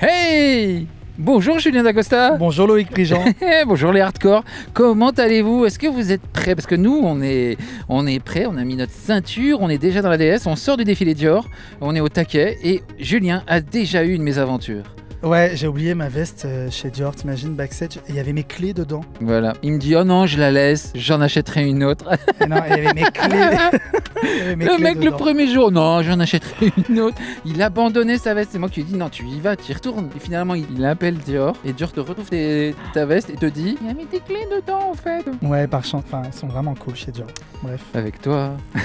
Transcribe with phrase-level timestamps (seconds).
[0.00, 3.24] Hey Bonjour Julien Dacosta Bonjour Loïc Prigent
[3.66, 4.42] Bonjour les hardcore
[4.72, 5.64] Comment allez-vous?
[5.64, 6.56] Est-ce que vous êtes prêts?
[6.56, 7.56] Parce que nous, on est,
[7.88, 10.56] on est prêts, on a mis notre ceinture, on est déjà dans la DS, on
[10.56, 11.48] sort du défilé Dior,
[11.80, 14.82] on est au taquet et Julien a déjà eu une mésaventure.
[15.22, 18.74] Ouais, j'ai oublié ma veste euh, chez Dior, t'imagines, backstage, il y avait mes clés
[18.74, 19.02] dedans.
[19.20, 19.54] Voilà.
[19.62, 22.10] Il me dit, oh non, je la laisse, j'en achèterai une autre.
[22.42, 23.56] Et non, il y avait mes clés.
[24.40, 27.16] avait le mec, le premier jour, non, j'en achèterai une autre.
[27.44, 28.50] Il abandonnait sa veste.
[28.52, 30.08] C'est moi qui lui ai dit, non, tu y vas, tu y retournes.
[30.16, 31.54] Et finalement, il appelle Dior.
[31.64, 34.20] Et Dior te retrouve tes- ta veste et te dit, il y a mis tes
[34.20, 35.24] clés dedans, en fait.
[35.42, 37.28] Ouais, par chance, enfin, ils sont vraiment cool chez Dior.
[37.62, 37.82] Bref.
[37.94, 38.52] Avec toi.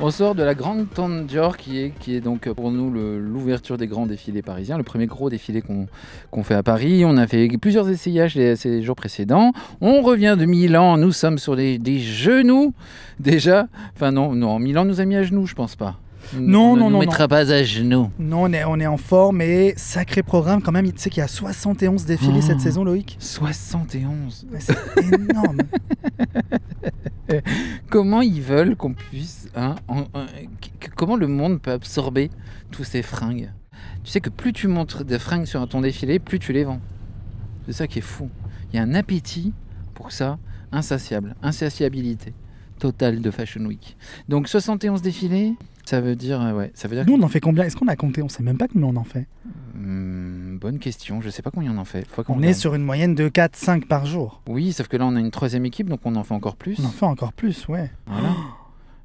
[0.00, 3.76] On sort de la grande tente Dior qui est, qui est donc pour nous l'ouverture
[3.78, 7.04] des grands défilés parisiens, le premier gros défilé qu'on fait à Paris.
[7.06, 9.52] On a fait plusieurs essayages les, ces jours précédents.
[9.80, 12.74] On revient de Milan, nous sommes sur des, des genoux
[13.34, 13.66] déjà.
[13.94, 15.98] Enfin non, non, Milan nous a mis à genoux, je pense pas.
[16.34, 18.10] Non, On ne non, nous non, mettra pas à genoux.
[18.18, 20.90] Non, on est, on est en forme, et sacré programme quand même.
[20.90, 22.46] Tu sais qu'il y a 71 défilés Oh.
[22.46, 24.46] cette saison, Loïc 71.
[24.50, 25.58] Ouais, C'est énorme.
[27.90, 29.48] Comment ils veulent qu'on puisse.
[29.54, 30.26] hein, en- en-
[30.60, 32.30] qu- comment le monde peut absorber
[32.70, 33.50] tous ces fringues?
[34.02, 36.80] Tu sais que plus tu montres des fringues sur ton défilé, plus tu les vends.
[37.66, 38.28] C'est ça qui est fou.
[38.72, 39.52] Il y a un appétit
[39.94, 40.38] pour ça,
[40.72, 42.34] insatiable, insatiabilité
[42.84, 43.96] totale de Fashion Week.
[44.28, 45.54] Donc 71 défilés,
[45.86, 46.42] ça veut dire.
[46.42, 47.06] euh, Ouais, ça veut dire.
[47.06, 47.64] Nous, on en fait combien?
[47.64, 48.20] Est-ce qu'on a compté?
[48.22, 49.26] On sait même pas combien on en fait.
[49.74, 52.06] Hmm, bonne question, je sais pas combien on en fait.
[52.10, 54.42] Faut qu'on On est sur une moyenne de 4-5 par jour.
[54.46, 56.76] Oui, sauf que là on a une troisième équipe, donc on en fait encore plus.
[56.78, 57.90] On en fait encore plus, ouais.
[58.06, 58.33] Voilà.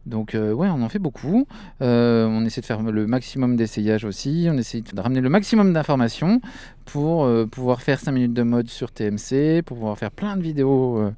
[0.09, 1.47] Donc euh, ouais, on en fait beaucoup.
[1.81, 4.47] Euh, on essaie de faire le maximum d'essayages aussi.
[4.51, 6.41] On essaie de ramener le maximum d'informations
[6.85, 10.41] pour euh, pouvoir faire 5 minutes de mode sur TMC, pour pouvoir faire plein de
[10.41, 11.11] vidéos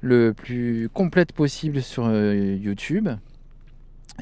[0.00, 3.08] le plus complètes possible sur YouTube.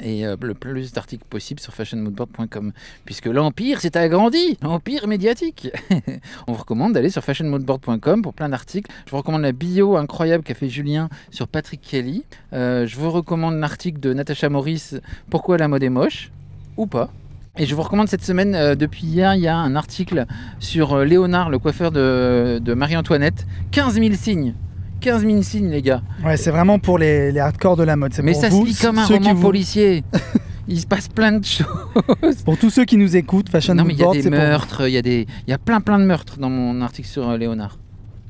[0.03, 2.73] Et euh, le plus d'articles possible sur fashionmoodboard.com
[3.05, 5.69] puisque l'empire s'est agrandi, l'empire médiatique.
[6.47, 8.91] On vous recommande d'aller sur fashionmoodboard.com pour plein d'articles.
[9.07, 12.25] Je vous recommande la bio incroyable qu'a fait Julien sur Patrick Kelly.
[12.53, 14.93] Euh, je vous recommande l'article de Natacha Morris
[15.29, 16.31] Pourquoi la mode est moche
[16.77, 17.11] ou pas.
[17.59, 20.25] Et je vous recommande cette semaine, euh, depuis hier, il y a un article
[20.61, 23.45] sur Léonard, le coiffeur de, de Marie-Antoinette.
[23.73, 24.55] 15 000 signes.
[25.01, 26.03] 15 000 signes, les gars.
[26.25, 28.13] Ouais, c'est vraiment pour les, les hardcore de la mode.
[28.15, 30.05] C'est Mais pour ça vous, se lit comme un roman vous- policier.
[30.69, 31.67] il se passe plein de choses.
[32.45, 34.93] Pour tous ceux qui nous écoutent, Fashion non, mais il y a des meurtres, il
[34.93, 37.37] y, a des- il y a plein plein de meurtres dans mon article sur euh,
[37.37, 37.79] Léonard.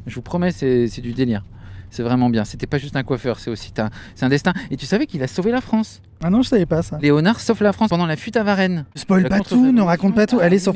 [0.07, 1.45] Je vous promets, c'est du délire.
[1.91, 2.45] C'est vraiment bien.
[2.45, 4.53] C'était pas juste un coiffeur, c'est aussi un, c'est un destin.
[4.71, 6.01] Et tu savais qu'il a sauvé la France?
[6.23, 6.99] Ah non, je savais pas ça.
[7.01, 8.85] Léonard sauve la France pendant la fuite à Varennes.
[8.95, 10.39] Spoil La pas tout, ne raconte pas tout.
[10.39, 10.75] Allez sur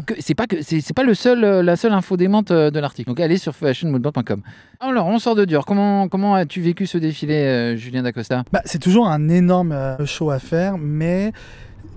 [0.00, 2.80] que- C'est pas que c'est pas le seul euh, la seule info démente euh, de
[2.80, 3.08] l'article.
[3.08, 4.42] Donc allez sur fashionmoodboard.com.
[4.80, 5.64] Alors on sort de Dior.
[5.64, 8.42] Comment comment as-tu vécu ce défilé, euh, Julien Dacosta?
[8.52, 11.32] Bah, c'est toujours un énorme show à faire, mais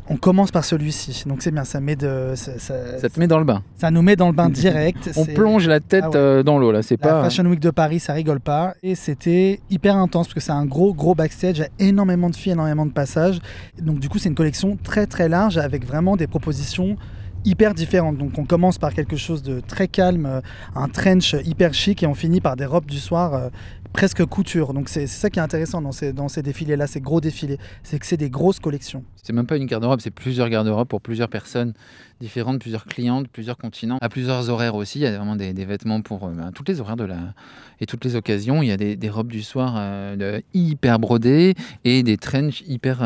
[0.10, 1.24] on commence par celui-ci.
[1.28, 3.62] Donc c'est bien, ça met de, ça, ça- Ça te met dans le bain.
[3.78, 5.10] ça nous met dans le bain direct.
[5.18, 6.16] On plonge la tête Ah ouais.
[6.18, 6.82] euh, dans l'eau là.
[6.82, 7.24] C'est La pas.
[7.24, 8.74] Fashion Week de Paris, ça rigole pas.
[8.84, 11.58] Et c'était hyper intense parce que c'est un gros, gros backstage.
[11.58, 13.40] Il y a énormément de filles, énormément de passages.
[13.82, 16.96] Donc, du coup, c'est une collection très, très large avec vraiment des propositions
[17.46, 18.18] hyper différentes.
[18.18, 20.42] Donc, on commence par quelque chose de très calme, euh,
[20.76, 23.50] un trench hyper chic et on finit par des robes du soir euh,
[23.94, 24.74] presque couture.
[24.74, 27.58] Donc, c'est ça qui est intéressant dans ces, dans ces défilés-là, ces gros défilés.
[27.84, 29.04] C'est que c'est des grosses collections.
[29.24, 31.74] C'est même pas une garde-robe, c'est plusieurs garde-robes pour plusieurs personnes
[32.22, 35.00] différentes, plusieurs clientes, plusieurs continents, à plusieurs horaires aussi.
[35.00, 37.34] Il y a vraiment des, des vêtements pour euh, ben, toutes les horaires de la
[37.80, 38.64] et toutes les occasions.
[38.64, 43.00] Il y a des, robes du soir euh, hyper brodées et des trench hyper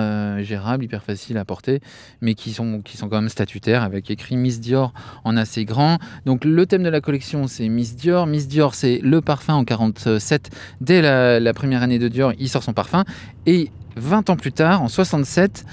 [0.43, 1.81] gérables, hyper faciles à porter,
[2.21, 4.93] mais qui sont qui sont quand même statutaires avec Miss Dior
[5.23, 5.97] en assez grand.
[6.25, 8.27] Donc le thème de la collection c'est Miss Dior.
[8.27, 10.49] Miss Dior c'est le parfum en 47.
[10.81, 13.03] Dès la, la première année de Dior, il sort son parfum
[13.45, 15.65] et 20 ans plus tard, en 67,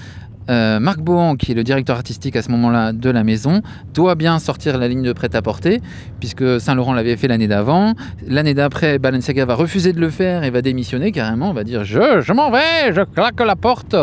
[0.49, 3.61] euh, Marc Bohan, qui est le directeur artistique à ce moment-là de la maison,
[3.93, 5.81] doit bien sortir la ligne de prêt-à-porter,
[6.19, 7.93] puisque Saint-Laurent l'avait fait l'année d'avant.
[8.27, 12.21] L'année d'après, Balenciaga va refuser de le faire et va démissionner carrément, va dire Je,
[12.21, 13.95] je m'en vais, je claque la porte.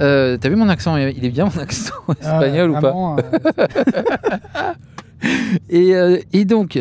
[0.00, 0.96] Euh, T'as vu mon accent?
[0.96, 3.16] Il est bien mon accent espagnol Ah, ou pas?
[5.70, 6.78] et, euh, et donc,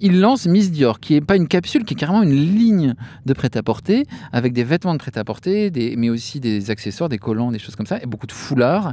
[0.00, 2.94] il lance Miss Dior, qui n'est pas une capsule, qui est carrément une ligne
[3.26, 7.76] de prêt-à-porter, avec des vêtements de prêt-à-porter, mais aussi des accessoires, des collants, des choses
[7.76, 8.92] comme ça, et beaucoup de foulards.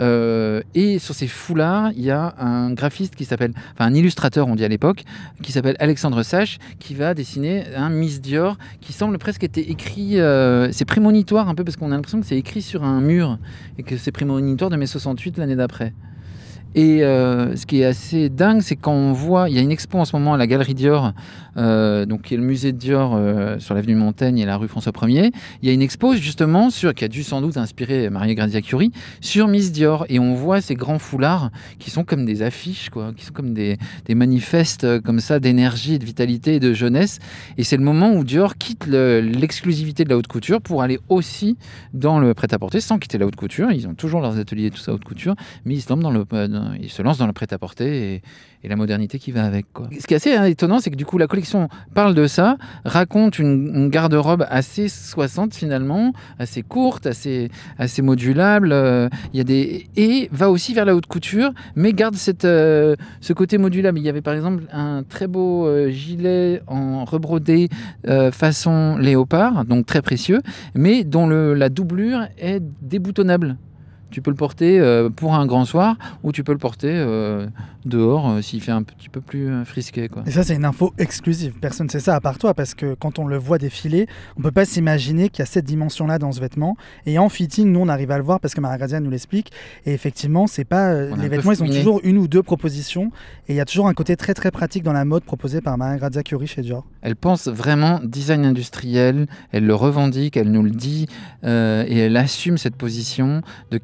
[0.00, 4.48] Euh, et sur ces foulards, il y a un graphiste qui s'appelle, enfin un illustrateur,
[4.48, 5.04] on dit à l'époque,
[5.42, 10.18] qui s'appelle Alexandre Sache, qui va dessiner un Miss Dior qui semble presque être écrit,
[10.20, 13.38] euh, c'est prémonitoire un peu, parce qu'on a l'impression que c'est écrit sur un mur,
[13.78, 15.92] et que c'est prémonitoire de mai 68 l'année d'après.
[16.74, 19.70] Et euh, ce qui est assez dingue, c'est quand on voit, il y a une
[19.70, 21.12] expo en ce moment à la Galerie Dior
[21.56, 24.92] donc qui est le musée de Dior euh, sur l'avenue Montaigne et la rue François
[24.92, 25.32] 1er.
[25.62, 28.60] Il y a une expo justement sur qui a dû sans doute inspirer Maria Grazia
[28.60, 32.90] Curie sur Miss Dior et on voit ces grands foulards qui sont comme des affiches
[32.90, 33.78] quoi, qui sont comme des,
[34.14, 37.18] manifestes euh, comme ça d'énergie, de vitalité de jeunesse.
[37.58, 40.98] Et c'est le moment où Dior quitte le- l'exclusivité de la haute couture pour aller
[41.08, 41.56] aussi
[41.94, 43.70] dans le prêt-à-porter sans quitter la haute couture.
[43.72, 46.24] Ils ont toujours leurs ateliers tout ça haute couture, mais ils se lancent dans le,
[46.32, 48.22] euh, ils se lancent dans le prêt-à-porter et,
[48.68, 49.64] la modernité qui va avec.
[49.96, 51.45] Ce qui est assez hein, étonnant, c'est que du coup la collection
[51.94, 58.72] parle de ça, raconte une, garde-robe assez 60 finalement, assez courte, assez, assez modulable.
[58.72, 62.96] euh, y a des et va aussi vers la haute couture, mais garde cette, euh,
[63.20, 63.98] ce côté modulable.
[63.98, 67.68] Il y avait par exemple un très beau euh, gilet en rebrodé
[68.08, 70.40] euh, façon léopard, donc très précieux,
[70.74, 73.56] mais dont la doublure est déboutonnable.
[74.16, 77.46] Tu peux le porter euh, pour un grand soir ou tu peux le porter euh,
[77.84, 80.08] dehors euh, s'il fait un petit peu plus euh, frisqué.
[80.08, 80.22] Quoi.
[80.26, 81.52] Et ça, c'est une info exclusive.
[81.60, 84.06] Personne ne sait ça à part toi, parce que quand on le voit défiler,
[84.38, 86.78] on peut pas s'imaginer qu'il y a cette dimension-là dans ce vêtement.
[87.04, 89.52] Et en fitting, nous, on arrive à le voir parce que Maria Grazia nous l'explique.
[89.84, 93.10] Et effectivement, c'est pas les vêtements, ils ont toujours une ou deux propositions.
[93.48, 95.76] Et il y a toujours un côté très très pratique dans la mode proposé par
[95.76, 96.86] Maria Grazia Curie chez Dior.
[97.02, 101.06] Elle pense vraiment design industriel, elle le revendique, elle nous le dit
[101.44, 103.78] euh, et elle assume cette position de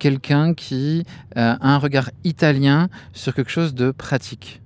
[0.56, 1.04] qui
[1.36, 4.60] euh, a un regard italien sur quelque chose de pratique.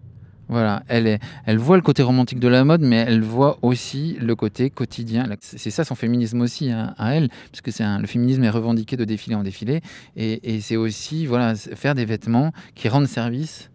[0.48, 4.16] Voilà, elle, est, elle voit le côté romantique de la mode, mais elle voit aussi
[4.20, 5.26] le côté quotidien.
[5.40, 9.04] C'est ça son féminisme aussi hein, à elle, puisque c'est le féminisme est revendiqué de
[9.04, 9.80] défilé en défilé,
[10.14, 13.70] et, c'est aussi voilà faire des vêtements qui rendent service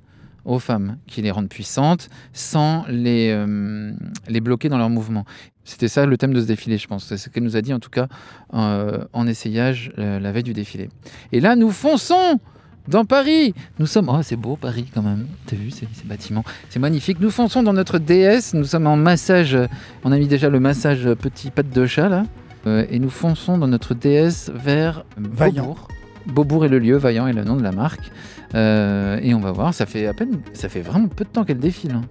[0.46, 3.94] aux femmes, qui les rendent puissantes, sans les, euh,
[4.30, 5.26] les bloquer dans leur mouvement.
[5.64, 7.06] C'était ça le thème de ce défilé, je pense.
[7.06, 8.08] C'est ce qu'elle nous a dit en tout cas
[8.54, 10.90] euh, en essayage euh, la veille du défilé.
[11.32, 12.40] Et là, nous fonçons
[12.88, 13.54] dans Paris.
[13.78, 14.10] Nous sommes.
[14.10, 15.28] Oh, c'est beau Paris quand même.
[15.46, 17.20] T'as vu ces, ces bâtiments C'est magnifique.
[17.20, 18.54] Nous fonçons dans notre DS.
[18.56, 19.56] Nous sommes en massage.
[20.04, 22.24] On a mis déjà le massage petit patte de chat là.
[22.66, 25.64] Euh, et nous fonçons dans notre DS vers Vaillant.
[25.64, 25.88] Beaubourg.
[26.28, 28.12] Beaubourg est le lieu, Vaillant est le nom de la marque.
[28.54, 31.58] Et on va voir, ça fait à peine, ça fait vraiment peu de temps qu'elle
[31.60, 31.94] défile.
[31.94, 32.02] hein.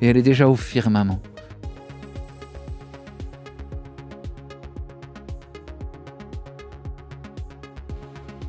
[0.00, 1.20] Et elle est déjà au firmament.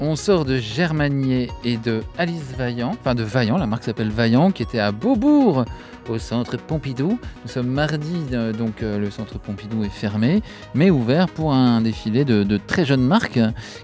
[0.04, 4.50] On sort de Germanier et de Alice Vaillant, enfin de Vaillant, la marque s'appelle Vaillant,
[4.50, 5.64] qui était à Beaubourg,
[6.10, 7.20] au centre Pompidou.
[7.44, 10.42] Nous sommes mardi, euh, donc euh, le centre Pompidou est fermé,
[10.74, 13.40] mais ouvert pour un défilé de, de très jeunes marques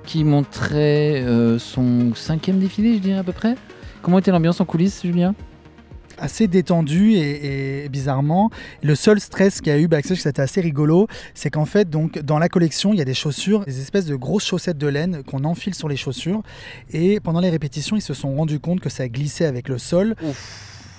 [0.06, 3.54] qui montrait euh, son cinquième défilé, je dirais à peu près.
[4.02, 5.36] Comment était l'ambiance en coulisses, Julien?
[6.20, 8.50] Assez détendu et, et bizarrement.
[8.84, 12.20] Le seul stress qu'il y a eu backstage, c'était assez rigolo, c'est qu'en fait, donc,
[12.20, 15.24] dans la collection, il y a des chaussures, des espèces de grosses chaussettes de laine
[15.24, 16.42] qu'on enfile sur les chaussures.
[16.92, 20.16] Et pendant les répétitions, ils se sont rendus compte que ça glissait avec le sol.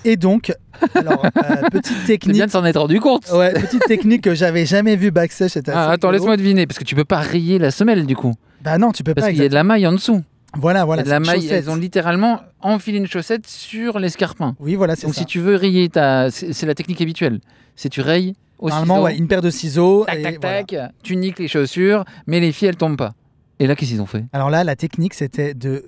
[0.05, 0.53] Et donc,
[0.95, 2.35] alors, euh, petite technique.
[2.35, 3.29] bien de s'en être rendu compte.
[3.33, 5.51] Ouais, petite technique que j'avais jamais vue backstage.
[5.67, 8.33] Ah, attends, laisse-moi deviner, parce que tu peux pas rayer la semelle du coup.
[8.61, 9.31] Bah non, tu peux Parce pas.
[9.33, 10.21] qu'il y a de la maille en dessous.
[10.57, 11.03] Voilà, voilà.
[11.03, 11.51] De la maille, chaussette.
[11.65, 14.55] elles ont littéralement enfilé une chaussette sur l'escarpin.
[14.59, 15.21] Oui, voilà, c'est Donc ça.
[15.21, 16.31] si tu veux rayer, ta...
[16.31, 17.39] c'est la technique habituelle.
[17.75, 20.05] C'est tu rayes au Normalement, ouais, une paire de ciseaux.
[20.05, 20.63] tac, et tac, voilà.
[20.63, 23.13] tac, tu niques les chaussures, mais les filles, elles tombent pas.
[23.59, 24.25] Et là, qu'est-ce qu'ils ont fait?
[24.33, 25.85] Alors là, la technique, c'était de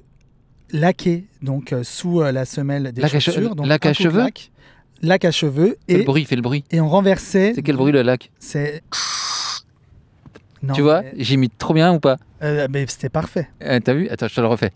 [0.72, 3.56] laquer donc euh, sous euh, la semelle des Lac chaussures.
[3.56, 4.26] donc lac à cheveux?
[5.02, 6.64] lac, à cheveux Fais le et, bruit, fais le bruit.
[6.72, 7.52] et on renversait.
[7.56, 8.82] C'est quel bruit le lac C'est.
[10.64, 12.18] Non, Tu vois, mais, j'imite trop bien ou pas?
[12.44, 13.50] Euh, mais c'était parfait.
[13.64, 14.08] Euh, T'as vu?
[14.10, 14.72] Attends, je te le refais.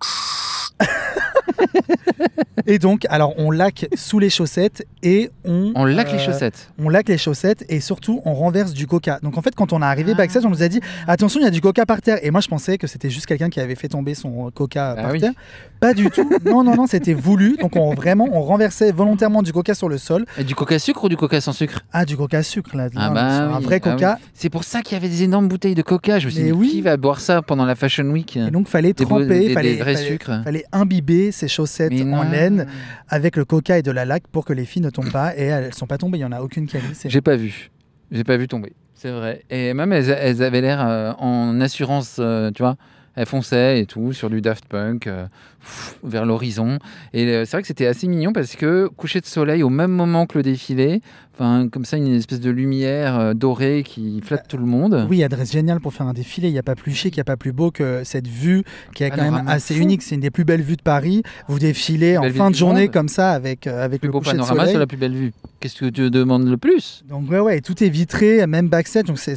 [2.66, 5.72] Et donc, alors on laque sous les chaussettes et on.
[5.74, 6.70] On laque les euh, chaussettes.
[6.78, 9.18] On laque les chaussettes et surtout on renverse du coca.
[9.22, 10.18] Donc en fait, quand on est arrivé Ah.
[10.18, 12.18] backstage, on nous a dit attention, il y a du coca par terre.
[12.22, 15.02] Et moi, je pensais que c'était juste quelqu'un qui avait fait tomber son coca Ah
[15.02, 15.20] par oui.
[15.20, 15.32] terre.
[15.80, 16.28] Pas du tout.
[16.44, 17.56] Non, non, non, c'était voulu.
[17.60, 20.24] Donc on vraiment, on renversait volontairement du coca sur le sol.
[20.38, 21.80] Et du coca sucre ou du coca sans sucre?
[21.92, 22.88] Ah, du coca sucre là.
[22.96, 24.18] Ah bah sur un vrai ah coca.
[24.34, 26.18] C'est pour ça qu'il y avait des énormes bouteilles de coca.
[26.18, 26.68] Je me suis Mais dit, oui.
[26.70, 28.36] qui va boire ça pendant la Fashion Week?
[28.36, 30.42] Et donc fallait tremper, des- des fallait, vrais fallait- sucres.
[30.44, 32.66] fallait imbiber ces chaussettes en laine
[33.08, 35.36] avec le coca et de la laque pour que les filles ne tombent pas.
[35.36, 36.18] Et elles sont pas tombées.
[36.18, 36.80] Il y en a aucune qui a.
[37.04, 37.70] J'ai pas vu.
[38.10, 38.72] J'ai pas vu tomber.
[38.94, 39.42] C'est vrai.
[39.48, 42.76] Et même elles, elles avaient l'air euh, en assurance, euh, tu vois.
[43.14, 45.26] Elles fonçaient et tout sur du Daft Punk euh,
[45.60, 46.78] pff, vers l'horizon.
[47.12, 50.26] Et c'est vrai que c'était assez mignon parce que coucher de soleil au même moment
[50.26, 51.00] que le défilé,
[51.38, 55.06] enfin comme ça une espèce de lumière euh, dorée qui flatte tout le monde.
[55.08, 56.48] Oui, adresse géniale pour faire un défilé.
[56.48, 58.64] Il n'y a pas plus chic, il n'y a pas plus beau que cette vue
[58.94, 59.82] qui est quand même assez fou.
[59.82, 60.02] unique.
[60.02, 61.22] C'est une des plus belles vues de Paris.
[61.46, 62.92] Vous défilez en fin de journée monde.
[62.92, 64.76] comme ça avec, euh, avec Plus le beau coucher de panorama soleil.
[64.78, 65.32] la plus belle vue.
[65.60, 67.04] Qu'est-ce que tu demandes le plus?
[67.08, 69.04] Donc ouais, ouais, tout est vitré, même backstage.
[69.04, 69.32] Donc c'est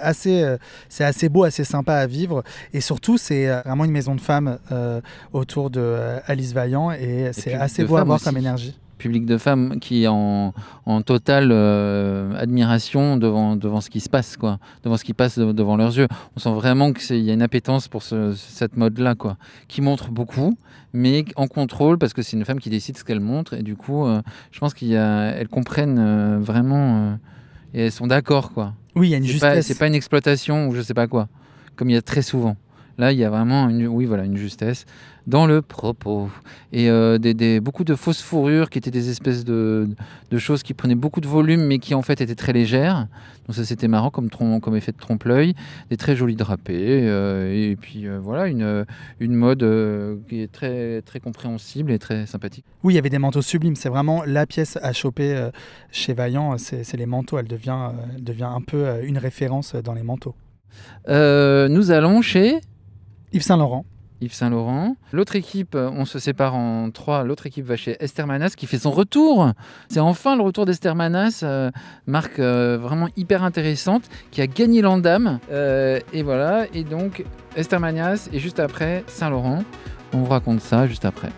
[0.00, 0.56] assez, euh,
[0.88, 2.42] c'est assez beau, assez sympa à vivre.
[2.72, 5.00] Et surtout, c'est euh, vraiment une maison de femmes euh,
[5.32, 8.24] autour de euh, Alice Vaillant et c'est assez beau à voir aussi.
[8.24, 8.76] comme énergie.
[9.04, 10.54] Public de femmes qui est en,
[10.86, 15.38] en totale euh, admiration devant, devant ce qui se passe, quoi, devant ce qui passe
[15.38, 16.08] de- devant leurs yeux.
[16.36, 19.36] On sent vraiment qu'il y a une appétence pour ce- cette mode-là, quoi,
[19.68, 20.56] qui montre beaucoup,
[20.94, 23.76] mais en contrôle, parce que c'est une femme qui décide ce qu'elle montre, et du
[23.76, 27.18] coup, euh, je pense qu'elles comprennent euh, vraiment,
[27.74, 28.72] et elles sont d'accord, quoi.
[28.96, 29.66] Oui, il y a une justesse.
[29.66, 31.28] c'est pas une exploitation ou je sais pas quoi,
[31.76, 32.56] comme il y a très souvent.
[32.98, 34.86] Là, il y a vraiment une, oui, voilà, une justesse
[35.26, 36.28] dans le propos.
[36.72, 39.88] Et euh, des, des- beaucoup de fausses fourrures qui étaient des espèces de,
[40.30, 43.08] de choses qui prenaient beaucoup de volume mais qui en fait étaient très légères.
[43.46, 45.54] Donc ça c'était marrant comme, trom- comme effet de trompe-l'œil.
[45.88, 47.00] Des très jolis drapés.
[47.08, 48.84] euh, et puis euh, voilà, une,
[49.18, 49.66] une mode
[50.28, 52.64] qui est très, très compréhensible et très sympathique.
[52.82, 53.76] Oui, il y avait des manteaux sublimes.
[53.76, 55.48] C'est vraiment la pièce à choper
[55.90, 56.58] chez Vaillant.
[56.58, 57.38] C'est les manteaux.
[57.38, 57.78] Elle devient,
[58.14, 60.34] elle devient un peu une référence dans les manteaux.
[61.08, 62.60] Nous allons chez
[63.34, 63.84] Yves Saint Laurent.
[64.20, 64.94] Yves Saint Laurent.
[65.12, 67.24] L'autre équipe, euh, on se sépare en trois.
[67.24, 69.50] L'autre équipe va chez Esther Manas qui fait son retour.
[69.88, 71.72] C'est enfin le retour d'Esther Manas, euh,
[72.06, 75.40] marque euh, vraiment hyper intéressante qui a gagné l'Andam.
[75.50, 76.66] Et voilà.
[76.74, 77.24] Et donc
[77.56, 79.64] Esther Manas et juste après Saint Laurent.
[80.12, 81.30] On vous raconte ça juste après.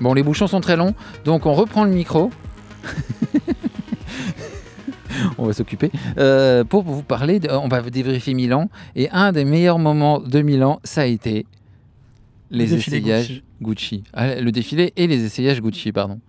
[0.00, 0.94] Bon, les bouchons sont très longs,
[1.24, 2.32] donc on reprend le micro.
[5.38, 5.90] on va s'occuper.
[6.18, 8.68] Euh, pour vous parler, de- on va débriefer Milan.
[8.96, 11.46] Et un des meilleurs moments de Milan, ça a été
[12.50, 14.04] les Le essayages Gucci.
[14.12, 16.20] Ah, le défilé et les essayages Gucci, pardon.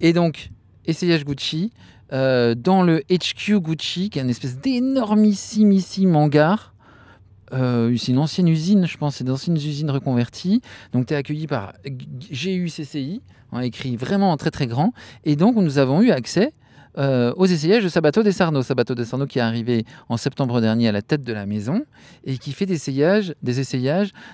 [0.00, 0.50] Et donc,
[0.86, 1.72] essayage Gucci,
[2.12, 6.74] euh, dans le HQ Gucci, qui est une espèce d'énormissimissime hangar.
[7.52, 10.60] Euh, c'est une ancienne usine, je pense, c'est d'anciennes usines reconverties.
[10.92, 14.92] Donc, tu es accueilli par GUCCI, on a écrit vraiment en très très grand.
[15.24, 16.52] Et donc, nous avons eu accès
[16.96, 18.62] euh, aux essayages de Sabato De Sarno.
[18.62, 21.84] Sabato De Sarno qui est arrivé en septembre dernier à la tête de la maison
[22.24, 23.58] et qui fait des essayages, des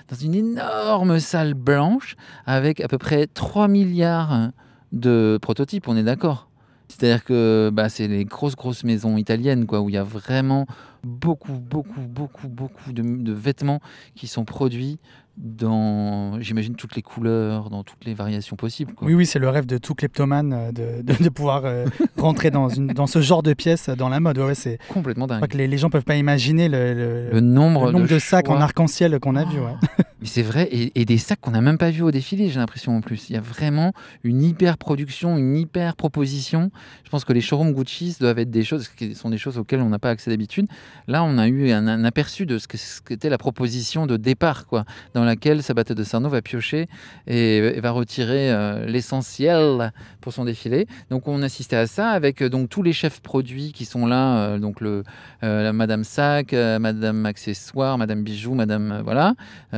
[0.09, 4.51] dans une énorme salle blanche avec à peu près 3 milliards
[4.91, 6.49] de prototypes, on est d'accord
[6.87, 10.67] c'est-à-dire que bah, c'est les grosses, grosses maisons italiennes, quoi, où il y a vraiment
[11.03, 13.79] beaucoup, beaucoup, beaucoup, beaucoup de vêtements
[14.15, 14.99] qui sont produits
[15.37, 18.93] dans, j'imagine, toutes les couleurs, dans toutes les variations possibles.
[18.93, 19.07] Quoi.
[19.07, 21.85] Oui, oui, c'est le rêve de tout kleptomane euh, de, de, de pouvoir euh,
[22.17, 24.37] rentrer dans, une, dans ce genre de pièces dans la mode.
[24.37, 25.37] Ouais, ouais, c'est, Complètement je dingue.
[25.39, 28.19] crois que les, les gens peuvent pas imaginer le, le- Le nombre, le nombre de,
[28.19, 29.59] sacs en arc-en-ciel qu'on a vu.
[29.59, 29.73] Ouais.
[30.25, 32.97] Mais c'est vrai, et, des sacs qu'on n'a même pas vus au défilé, j'ai l'impression
[32.97, 33.29] en plus.
[33.29, 36.71] Il y a vraiment une hyper production, une hyper proposition.
[37.03, 39.81] Je pense que les showrooms Gucci doivent être des choses qui sont des choses auxquelles
[39.81, 40.65] on n'a pas accès d'habitude.
[41.07, 45.23] Là, on a eu un, aperçu de ce qu'était la proposition de départ, quoi, dans
[45.23, 46.87] laquelle Sabato de Sarno va piocher
[47.27, 50.87] et, va retirer euh, l'essentiel pour son défilé.
[51.11, 54.37] Donc, on assistait à ça avec euh, donc tous les chefs produits qui sont là,
[54.39, 55.03] euh, donc le
[55.43, 59.35] Madame Sac, Madame Accessoire, Madame Bijoux, Madame voilà,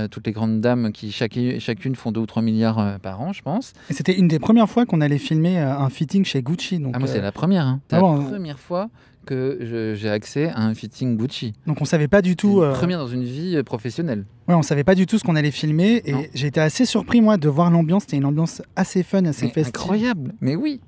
[0.10, 3.34] toutes les grandes dames qui chacune, chacune font 2 ou 3 milliards euh, par an,
[3.34, 3.74] je pense.
[3.90, 6.80] Et c'était une des premières fois qu'on allait filmer euh, un fitting chez Gucci.
[6.80, 7.66] Donc, ah, moi, euh, c'est la première.
[7.66, 7.82] hein.
[7.90, 8.90] C'est ah la bon, première fois
[9.26, 11.54] que j'ai accès à un fitting Gucci.
[11.66, 12.60] donc on savait pas du tout.
[12.60, 14.24] une euh, première dans une vie euh, professionnelle.
[14.48, 17.20] Ouais, on savait pas du tout ce qu'on allait filmer et j'ai été assez surpris
[17.20, 18.04] moi de voir l'ambiance.
[18.04, 19.68] C'était une ambiance assez fun, assez festive.
[19.68, 20.80] incroyable, mais oui.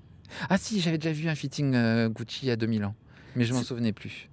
[0.49, 2.95] Ah si, j'avais déjà vu un fitting euh, Gucci il y a 2000 ans,
[3.35, 4.29] mais je m'en souvenais plus.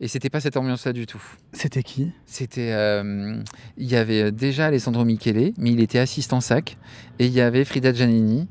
[0.00, 1.22] Et c'était pas cette ambiance-là du tout.
[1.52, 2.12] C'était qui?
[2.24, 3.42] C'était, euh,
[3.76, 6.76] il y avait déjà Alessandro Michele, mais il était assistant sac,
[7.18, 8.46] et il y avait Frida Giannini,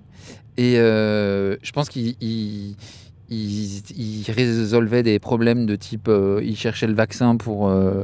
[0.57, 2.75] et euh, je pense qu'il il,
[3.29, 8.03] il- il résolvait des problèmes de type, euh, il cherchait le vaccin pour, euh,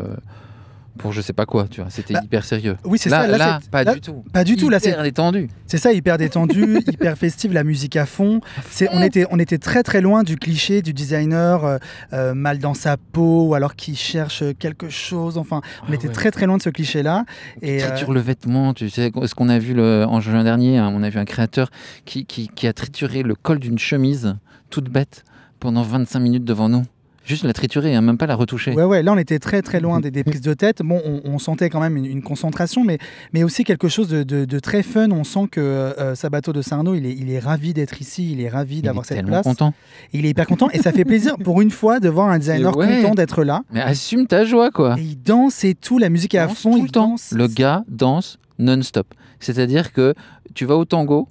[0.97, 1.89] pour je sais pas quoi, tu vois.
[1.89, 2.77] C'était Bah, hyper sérieux.
[2.85, 3.27] Oui, c'est Là, ça.
[3.27, 4.23] Là, là, pas là- du tout.
[4.31, 5.49] pas du tout, là, c'est- Hyper détendu.
[5.67, 8.41] C'est ça, hyper détendu, hyper festive, la musique à fond.
[8.69, 11.77] C'est, on, était, on était très très loin du cliché du designer euh,
[12.13, 15.37] euh, mal dans sa peau ou alors qui cherche quelque chose.
[15.37, 16.13] Enfin, on Ah était ouais.
[16.13, 17.25] très très loin de ce cliché-là.
[17.61, 20.77] Et, euh, triture le vêtement, tu sais, ce qu'on a vu le- en juin dernier,
[20.77, 21.69] hein, on a vu un créateur
[22.05, 24.35] qui, qui- qui a trituré le col d'une chemise,
[24.69, 25.23] toute bête,
[25.59, 26.83] pendant 25 minutes devant nous.
[27.25, 28.73] Juste la triturer, hein, même pas la retoucher.
[28.73, 30.81] Ouais, ouais, là on était très très loin des, des prises de tête.
[30.83, 32.97] Bon, on, on sentait quand même une, une concentration, mais,
[33.31, 35.09] mais aussi quelque chose de, de- de très fun.
[35.11, 38.41] On sent que euh, Sabato de Sarno, il est, il est ravi d'être ici, il
[38.41, 39.45] est ravi Il d'avoir est cette tellement place.
[39.45, 39.73] content.
[40.11, 42.75] Il est hyper content et ça fait plaisir pour une fois de voir un designer
[42.75, 43.01] ouais.
[43.01, 43.61] content d'être là.
[43.71, 44.95] Mais assume ta joie, quoi.
[44.99, 47.09] Et il danse et tout, la musique est à fond, tout il le temps.
[47.09, 47.31] danse.
[47.31, 49.07] Le gars danse non-stop.
[49.39, 50.13] C'est-à-dire que
[50.53, 51.27] tu vas au tango,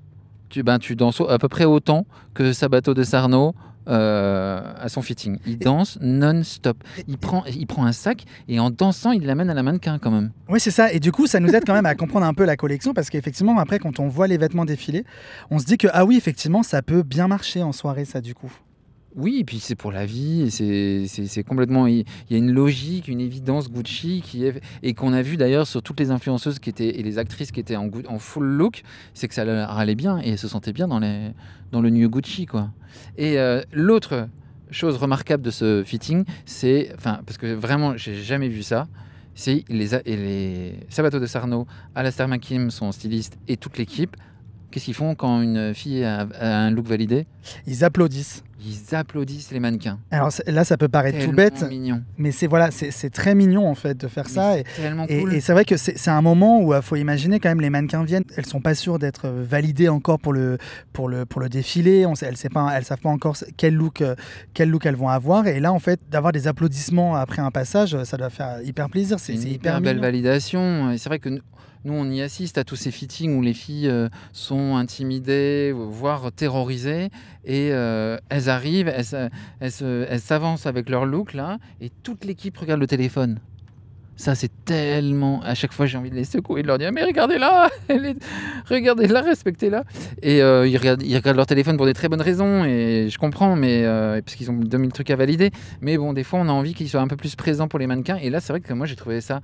[0.48, 3.54] tu, ben, tu danses à peu près autant que Sabato de Sarno
[3.88, 5.38] euh, à son fitting.
[5.46, 6.76] Il danse non-stop.
[7.08, 10.10] Il prend, il prend un sac et en dansant, il l'amène à la mannequin quand
[10.10, 10.30] même.
[10.48, 10.92] Oui, c'est ça.
[10.92, 13.10] Et du coup, ça nous aide quand même à comprendre un peu la collection parce
[13.10, 15.04] qu'effectivement, après, quand on voit les vêtements défiler,
[15.50, 18.34] on se dit que, ah oui, effectivement, ça peut bien marcher en soirée, ça, du
[18.34, 18.52] coup.
[19.14, 21.86] Oui, et puis c'est pour la vie, c'est- complètement.
[21.86, 24.60] Il y a une logique, une évidence Gucci qui est.
[24.82, 27.60] Et qu'on a vu d'ailleurs sur toutes les influenceuses qui étaient, et les actrices qui
[27.60, 30.72] étaient en, en full look, c'est que ça leur allait bien et elles se sentaient
[30.72, 31.30] bien dans, les,
[31.72, 32.70] dans le new Gucci, quoi.
[33.18, 34.28] Et euh, l'autre
[34.70, 36.90] chose remarquable de ce fitting, c'est.
[36.96, 38.88] Enfin, parce que vraiment, j'ai jamais vu ça.
[39.34, 44.16] C'est les, et les Sabato de Sarno, Alastair McKim, son styliste, et toute l'équipe.
[44.70, 47.26] Qu'est-ce qu'ils font quand une fille a un look validé?
[47.66, 48.42] Ils applaudissent.
[48.64, 49.98] Ils applaudissent les mannequins.
[50.10, 52.02] Alors là, ça peut paraître tout bête, mignon.
[52.18, 54.58] mais c'est voilà, c'est très mignon en fait de faire ça.
[54.58, 55.34] Et, C'est tellement et- cool.
[55.34, 58.04] et c'est vrai que c'est un moment où il faut imaginer quand même les mannequins
[58.04, 60.58] viennent, elles sont pas sûres d'être euh, validées encore pour le
[60.92, 62.06] pour le pour le défilé.
[62.06, 64.14] On sait, elles pas, elles savent pas encore quel look euh,
[64.54, 65.46] quel look elles vont avoir.
[65.46, 69.18] Et là en fait d'avoir des applaudissements après un passage, ça doit faire hyper plaisir.
[69.18, 70.02] C'est hyper belle mignon.
[70.06, 70.90] validation.
[70.92, 71.28] Et c'est vrai que
[71.84, 76.30] nous, on y assiste à tous ces fittings où les filles euh, sont intimidées, voire
[76.30, 77.08] terrorisées.
[77.44, 82.86] Et euh, elles arrivent, elles, s'avancent avec leur look là, et toute l'équipe regarde le
[82.86, 83.40] téléphone.
[84.14, 85.40] Ça, c'est tellement.
[85.42, 87.70] À chaque fois, j'ai envie de les secouer de leur dire Mais regardez-la
[88.70, 89.84] Regardez-la, respectez-la
[90.22, 93.18] Et euh, ils, regardent, ils regardent leur téléphone pour des très bonnes raisons, et je
[93.18, 95.50] comprends, mais euh, parce qu'ils ont 2000 trucs à valider.
[95.80, 97.86] Mais bon, des fois, on a envie qu'ils soient un peu plus présents pour les
[97.86, 98.16] mannequins.
[98.16, 99.40] Et là, c'est vrai que moi, j'ai trouvé ça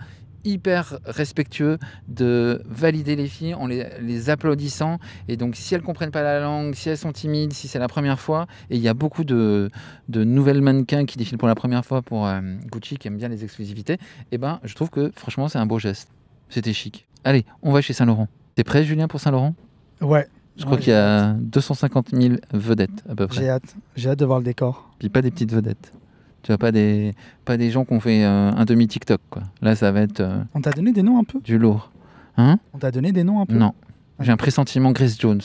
[0.49, 1.78] hyper respectueux
[2.09, 4.99] de valider les filles en les, les applaudissant.
[5.28, 7.88] Et donc, si elles comprennent pas la langue, si elles sont timides, si c'est la
[7.88, 9.71] première fois, et il y a beaucoup de,
[10.09, 12.40] de nouvelles mannequins qui défilent pour la première fois pour euh,
[12.73, 13.99] Gucci, qui aiment bien les exclusivités,
[14.33, 16.09] et ben, je trouve que franchement, c'est un beau geste.
[16.49, 17.07] C'était chic.
[17.25, 18.28] Allez, on va chez Saint-Laurent.
[18.55, 19.55] T'es prêt, Julien, pour Saint-Laurent
[20.00, 20.26] Ouais.
[20.57, 23.43] Je crois Ouais, qu'il y a 250 000 vedettes à peu près.
[23.43, 23.76] J'ai hâte.
[23.95, 24.90] J'ai hâte de voir le décor.
[24.99, 25.93] Puis pas des petites vedettes.
[26.42, 27.14] Tu vois, pas des,
[27.45, 29.21] pas des gens qui ont fait euh, un demi-TikTok.
[29.30, 29.42] Quoi.
[29.61, 31.40] Là, ça va être euh, On t'a donné des noms un peu?
[31.40, 31.90] du lourd.
[32.37, 32.59] Hein?
[32.73, 33.54] On t'a donné des noms un peu?
[33.54, 33.75] Non.
[34.21, 35.40] J'ai un pressentiment Grace Jones.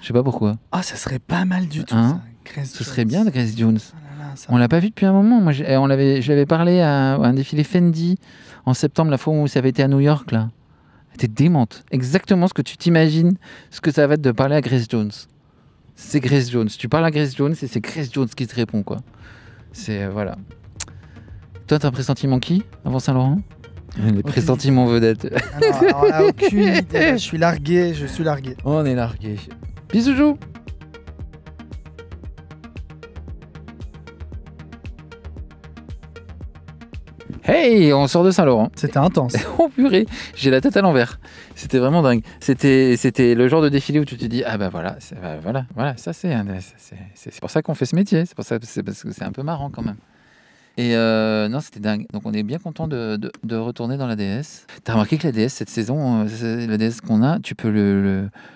[0.00, 0.56] Je sais pas pourquoi.
[0.72, 1.94] Ah, ça serait pas mal du tout.
[1.94, 2.20] Hein?
[2.46, 2.52] ça.
[2.52, 2.86] Grace Ce Jones.
[2.86, 3.78] serait bien de Grace Jones.
[3.92, 5.40] Ah là là, ça- On l'a pas vu depuis un moment.
[5.40, 8.18] Moi, on l'avait, je l'avais parlé à, à un défilé Fendi
[8.66, 10.30] en septembre, la fois où ça avait été à New York.
[10.32, 10.50] là.
[11.10, 11.84] Elle était démente.
[11.92, 13.36] Exactement ce que tu t'imagines,
[13.70, 15.12] ce que ça va être de parler à Grace Jones.
[15.94, 16.66] C'est Grace Jones.
[16.68, 18.82] Tu parles à Grace Jones et c'est Grace Jones qui te répond.
[18.82, 18.98] quoi.
[19.74, 20.04] C'est.
[20.04, 20.36] euh, voilà.
[21.66, 23.40] Toi, t'as un pressentiment qui avant Saint-Laurent?
[24.02, 25.28] Les pressentiments vedettes.
[25.54, 27.12] Ah alors là, aucune idée.
[27.12, 28.56] Je suis largué, je suis largué.
[28.64, 29.36] On est largué.
[29.92, 30.36] Bisous,
[37.46, 38.70] Hey, on sort de Saint-Laurent.
[38.74, 39.34] C'était intense.
[39.58, 41.18] Oh purée, j'ai la tête à l'envers.
[41.54, 42.22] C'était vraiment dingue.
[42.40, 45.36] C'était, c'était le genre de défilé où tu te dis ah bah voilà, c'est, bah
[45.42, 48.24] voilà, voilà, ça c'est, un- c'est, c'est- c'est pour ça qu'on fait ce métier.
[48.26, 49.96] C'est pour ça, c'est parce que c'est un peu marrant quand même.
[50.76, 52.06] Et euh, non, c'était dingue.
[52.12, 54.66] Donc on est bien content de, de- de retourner dans la DS.
[54.82, 57.70] T'as remarqué que la DS cette saison, euh, c'est la DS qu'on a, tu peux
[57.70, 58.02] le,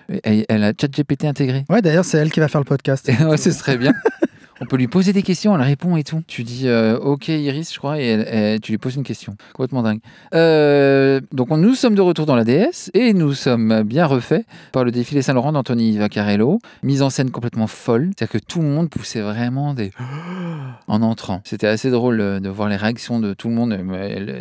[0.09, 1.63] le- elle, elle a ChatGPT intégré.
[1.69, 3.09] Ouais, d'ailleurs, c'est elle qui va faire le podcast.
[3.21, 3.93] ouais, ce serait bien.
[4.61, 6.21] On peut lui poser des questions, elle répond et tout.
[6.27, 9.35] Tu dis euh, OK Iris, je crois, et elle- tu lui poses une question.
[9.53, 9.99] Complètement dingue.
[10.35, 14.45] Euh, donc on- nous sommes de retour dans la DS et nous sommes bien refaits
[14.73, 16.59] par le défilé Saint-Laurent d'Anthony Vaccarello.
[16.83, 18.11] Mise en scène complètement folle.
[18.17, 19.91] C'est-à-dire que tout le monde poussait vraiment des
[20.87, 21.41] en entrant.
[21.45, 23.77] C'était assez drôle euh, de voir les réactions de tout le monde,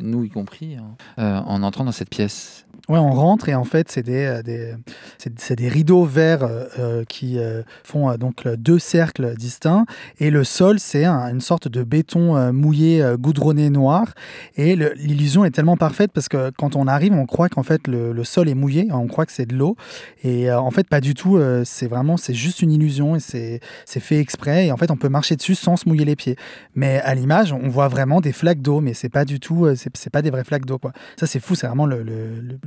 [0.02, 2.64] nous y compris, hein, en entrant dans cette pièce.
[2.88, 4.74] Ouais, on rentre et en fait, c'est des, euh,
[5.18, 7.38] c'est, des rideaux verts euh, euh, qui
[7.85, 9.85] font donc deux cercles distincts.
[10.20, 14.14] Et le sol, c'est un- une sorte de béton mouillé, goudronné noir.
[14.57, 18.12] Et l'illusion est tellement parfaite parce que quand on arrive, on croit qu'en fait le,
[18.12, 19.77] le sol est mouillé, on croit que c'est de l'eau.
[20.24, 21.38] Et en fait, pas du tout.
[21.64, 24.66] c'est vraiment, c'est juste une illusion et c'est, c'est fait exprès.
[24.66, 26.37] Et en fait, on peut marcher dessus sans se mouiller les pieds.
[26.74, 30.11] Mais à l'image, on voit vraiment des flaques d'eau, mais c'est pas du tout, c'est,
[30.11, 30.92] pas des vraies flaques d'eau, quoi.
[31.20, 32.59] Ça, c'est fou, c'est vraiment le- le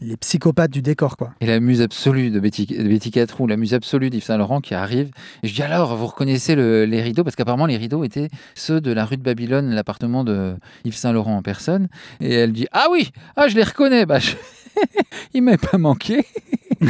[0.00, 1.32] les psychopathes du décor, quoi.
[1.40, 3.12] Et la muse absolue de Betty, de Betty
[3.48, 5.10] la muse absolue d'Yves Saint-Laurent qui arrive.
[5.44, 7.22] Et je dis alors, vous reconnaissez le- les rideaux?
[7.22, 10.54] Parce qu'apparemment, les rideaux étaient ceux de la rue de Babylone, l'appartement de
[10.84, 11.86] Yves Saint-Laurent en personne.
[12.20, 14.04] Et elle dit Ah oui, ah, je les reconnais.
[14.06, 14.32] Bah, je-
[15.34, 16.24] Il m'est pas manqué.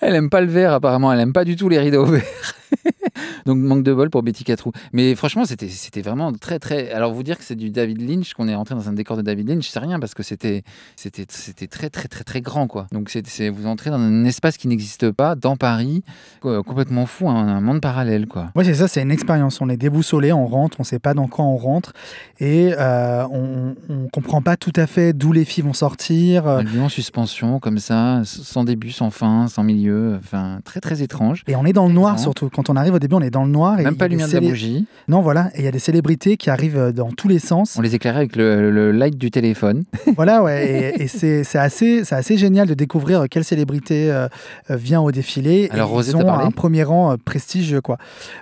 [0.00, 1.12] elle aime pas le vert, apparemment.
[1.12, 2.54] Elle aime pas du tout les rideaux verts.
[3.46, 4.72] Donc manque de bol pour Betty Catrou.
[4.92, 6.90] Mais franchement, c'était c'était vraiment très très.
[6.92, 9.22] Alors vous dire que c'est du David Lynch, qu'on est rentré dans un décor de
[9.22, 10.62] David Lynch, c'est rien parce que c'était
[10.96, 12.86] c'était c'était très très très très grand quoi.
[12.92, 16.02] Donc c'est vous entrez dans un espace qui n'existe pas dans Paris,
[16.40, 18.50] quoi, complètement fou, un, un monde parallèle quoi.
[18.54, 19.60] Ouais, c'est ça, c'est une expérience.
[19.60, 21.92] On est déboussolé, on rentre, on sait pas dans quoi on rentre.
[22.40, 26.46] Et euh, on, on comprend pas tout à fait d'où les filles vont sortir.
[26.46, 30.80] euh, Un lieu en suspension comme ça, sans début, sans fin, sans milieu, enfin très
[30.80, 31.42] très étrange.
[31.46, 32.48] Et on est dans le noir surtout.
[32.54, 33.80] Quand quand on arrive au début, on est dans le noir.
[33.80, 34.86] Et Même il y pas lumière de la bougie.
[35.08, 35.50] Non, voilà.
[35.54, 37.76] Et il y a des célébrités qui arrivent euh, dans tous les sens.
[37.78, 39.84] On les éclairait avec le, le light du téléphone.
[40.16, 40.94] voilà, ouais.
[40.98, 44.28] Et, et c'est assez, assez génial de découvrir quelle célébrité euh,
[44.70, 45.68] euh, vient au défilé.
[45.72, 47.96] Alors, Et Rosé, ils ont parlé un premier rang euh, prestigieux, quoi.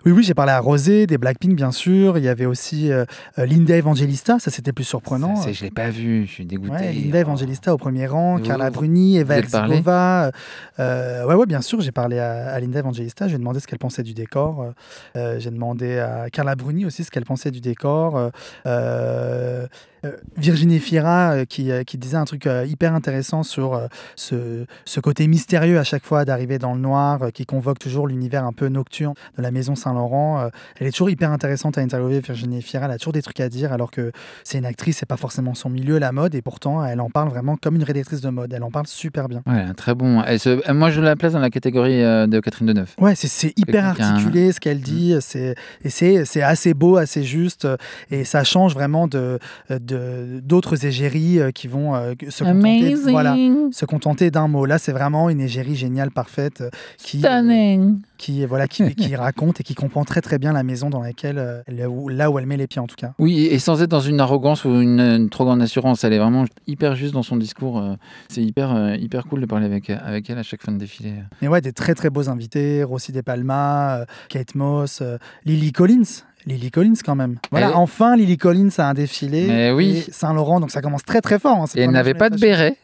[0.04, 2.18] Oui, oui, j'ai parlé à Rosé, des Blackpink, bien sûr.
[2.18, 3.04] Il y avait aussi euh,
[3.38, 5.36] euh, Linda Evangelista, ça c'était plus surprenant.
[5.36, 6.72] Ça, je l'ai pas vu, je suis dégoûté.
[6.72, 10.32] Ouais, Linda Evangelista au premier rang, Et Carla Bruni, Eva.
[10.78, 13.28] Euh, ouais, ouais, bien sûr, j'ai parlé à, à Linda Evangelista.
[13.28, 14.72] J'ai demandé ce qu'elle pensait du décor.
[15.16, 18.16] Euh, j'ai demandé à Carla Bruni aussi ce qu'elle pensait du décor.
[18.16, 18.31] Euh,
[18.66, 19.66] euh,
[20.05, 23.87] euh, Virginie Fira euh, qui, euh, qui disait un truc euh, hyper intéressant sur euh,
[24.14, 28.07] ce, ce côté mystérieux à chaque fois d'arriver dans le noir, euh, qui convoque toujours
[28.07, 30.40] l'univers un peu nocturne de la maison Saint-Laurent.
[30.40, 30.48] Euh,
[30.79, 32.85] elle est toujours hyper intéressante à interviewer, Virginie Fira.
[32.87, 34.12] Elle a toujours des trucs à dire alors que
[34.44, 37.31] c'est une actrice, c'est pas forcément son milieu, la mode, et pourtant elle en parle
[37.31, 38.52] vraiment comme une rédactrice de mode.
[38.52, 39.42] Elle en parle super bien.
[39.46, 40.22] Ouais, très bon.
[40.26, 42.94] Euh, Moi, je la place dans la catégorie euh, de Catherine Deneuve.
[42.98, 43.26] Ouais, c'est-
[43.59, 47.66] hyper Quelqu'un un- articulé ce qu'elle dit, c'est et c'est c'est assez beau, assez juste,
[48.11, 49.38] et ça change vraiment de
[49.71, 53.35] de- d'autres égéries euh, qui vont euh, se contenter, voilà,
[53.73, 54.64] se contenter d'un mot.
[54.66, 57.99] Là, c'est vraiment une égérie géniale, parfaite, euh, qui Stunning.
[58.16, 61.38] Qui voilà qui, qui raconte et qui comprend très très bien la maison dans laquelle
[61.38, 63.12] euh, elle- là où elle met les pieds en tout cas.
[63.18, 66.05] Oui, et sans être dans une arrogance ou une, une trop grande assurance.
[66.05, 67.79] Elle est vraiment hyper juste dans son discours.
[67.79, 67.94] euh,
[68.29, 71.14] C'est hyper, euh, hyper cool de parler avec, avec elle à chaque fin de défilé.
[71.42, 75.02] Mais ouais, des très très beaux invités, Rossi De Palma, Kate Moss,
[75.44, 76.22] Lily Collins.
[76.46, 77.38] Lily Collins quand même.
[77.50, 79.46] Voilà, Elle- enfin Lily Collins a un défilé.
[79.48, 80.05] Mais oui.
[80.07, 81.57] et Saint-Laurent, donc ça commence très très fort.
[81.57, 82.76] hein, Et elle n'avait pas de béret.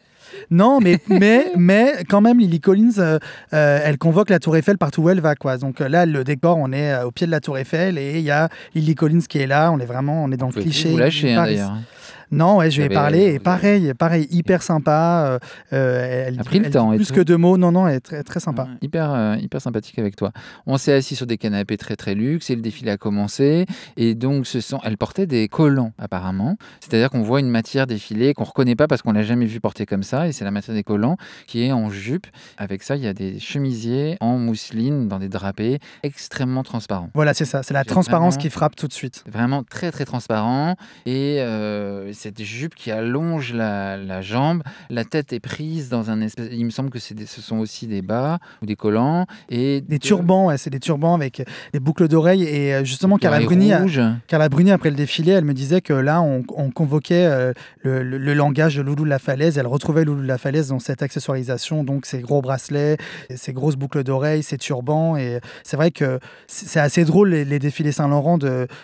[0.49, 3.19] Non, mais, mais, mais quand même, Lily Collins, euh,
[3.53, 5.35] euh, elle convoque la Tour Eiffel partout où elle va.
[5.35, 5.57] Quoi.
[5.57, 8.23] Donc euh, là, le décor, on est au pied de la Tour Eiffel et il
[8.25, 9.71] y a Lily Collins qui est là.
[9.71, 10.89] On est vraiment on est dans Vous le cliché.
[10.89, 11.77] vous lâcher hein, d'ailleurs.
[12.31, 13.29] Non, ouais, je parler.
[13.31, 15.25] vous Et pareil, pareil, hyper sympa.
[15.27, 15.39] euh,
[15.73, 17.57] euh, elle, A pris le elle temps dit Plus que deux mots.
[17.57, 18.63] Non, non, elle est très, très sympa.
[18.63, 20.31] Ouais, Hyper, euh, hyper sympathique avec toi.
[20.65, 23.65] On s'est assis sur des canapés très très luxe et le défilé a commencé.
[23.97, 24.79] Et donc, ce sont...
[24.83, 26.57] elle portait des collants apparemment.
[26.79, 29.85] C'est-à-dire qu'on voit une matière défiler qu'on reconnaît pas parce qu'on l'a jamais vu porter
[29.85, 30.27] comme ça.
[30.27, 32.27] Et c'est la matière des collants qui est en jupe.
[32.57, 37.09] Avec ça, il y a des chemisiers en mousseline dans des drapés extrêmement transparents.
[37.13, 37.63] Voilà, c'est ça.
[37.63, 39.23] C'est la transparence vraiment- qui frappe tout de suite.
[39.31, 45.33] Vraiment très très transparent et euh, cette jupe qui allonge la, la jambe, la tête
[45.33, 46.49] est prise dans un espèce.
[46.51, 49.99] Il me semble que des- ce sont aussi des bas ou des collants et Des
[49.99, 52.43] turbans, ouais, c'est des turbans avec des boucles d'oreilles.
[52.43, 53.79] Et euh, justement, Carla Bruni, a-.
[54.27, 58.03] Carla Bruni, après le défilé, elle me disait que là, on, on convoquait euh, le,
[58.03, 59.57] le- le langage de Loulou de la Falaise.
[59.57, 62.97] Elle retrouvait Loulou de la Falaise dans cette accessoirisation, donc ses gros bracelets,
[63.29, 65.17] et ses grosses boucles d'oreilles, ses turbans.
[65.17, 68.37] Et c'est vrai que c'est assez drôle les, les défilés Saint-Laurent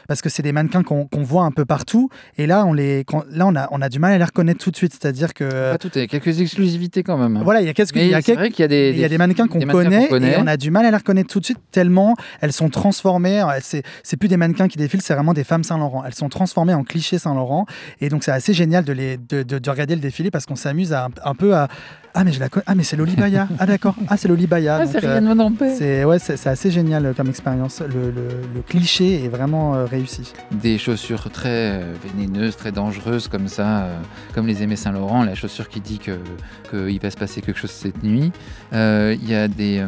[0.08, 2.10] parce que c'est des mannequins qu'on qu'on voit un peu partout.
[2.38, 4.64] Et là, on, les, quand- là on, a, on a du mal à les reconnaître
[4.64, 4.94] tout de suite.
[4.94, 5.72] C'est-à-dire que.
[5.72, 7.42] Pas tout, il y a quelques exclusivités quand même.
[7.44, 9.00] Voilà, il y a quelques, il y a quelques- vrai qu'il y a des, il
[9.00, 10.34] y a des mannequins qu'on connaît, connaît.
[10.34, 13.42] et on a du mal à les reconnaître tout de suite tellement elles sont transformées.
[13.42, 16.04] euh, C'est, plus des mannequins qui défilent, c'est vraiment des femmes Saint-Laurent.
[16.06, 17.66] Elles sont transformées en clichés Saint-Laurent.
[18.02, 20.56] Et donc c'est assez génial de, les, de, de- de regarder le défilé parce qu'on
[20.56, 21.68] s'amuse un, un peu à.
[22.16, 22.64] Ah, mais je la connais.
[22.68, 23.48] Ah, mais c'est Loli Baya.
[23.60, 23.96] Ah, d'accord.
[24.08, 24.80] Ah, c'est Loli Baya.
[24.82, 25.20] Ah, c'est euh,
[25.78, 27.82] c'est, ouais, c'est, assez génial euh, comme expérience.
[27.82, 30.34] Le, le- le cliché est vraiment euh, réussi.
[30.52, 34.00] Des chaussures très vénéneuses, très dangereuses comme ça, euh,
[34.34, 36.20] comme les aimés Saint-Laurent, la chaussure qui dit que
[36.70, 38.32] qu'il va se passer quelque chose cette nuit.
[38.74, 39.88] Euh, Il y a des euh,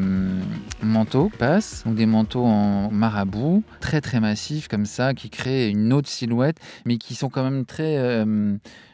[0.82, 5.94] manteaux passent, donc des manteaux en marabout, très très massifs comme ça, qui créent une
[5.94, 8.26] autre silhouette, mais qui sont quand même très,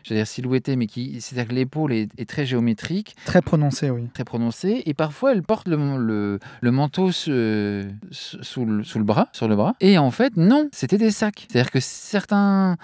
[0.08, 4.08] j'allais dire silhouettés, mais qui, c'est-à-dire que l'épaule est, est très géométrique, Très prononcé, oui.
[4.14, 7.30] très prononcée, et parfois elle porte le, le, le manteau sous,
[8.66, 11.46] le, sous le bras, sur le bras, et en fait non, c'était des sacs.
[11.50, 12.78] C'est-à-dire que certains,